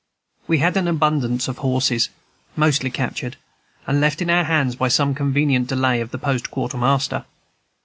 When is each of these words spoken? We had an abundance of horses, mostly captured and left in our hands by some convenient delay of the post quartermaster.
We 0.47 0.57
had 0.57 0.77
an 0.77 0.87
abundance 0.87 1.47
of 1.47 1.59
horses, 1.59 2.09
mostly 2.55 2.89
captured 2.89 3.37
and 3.85 4.01
left 4.01 4.19
in 4.19 4.31
our 4.31 4.45
hands 4.45 4.75
by 4.75 4.87
some 4.87 5.13
convenient 5.13 5.67
delay 5.67 6.01
of 6.01 6.09
the 6.09 6.17
post 6.17 6.49
quartermaster. 6.49 7.23